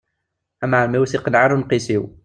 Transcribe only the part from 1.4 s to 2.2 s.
ara uneqqis-iw.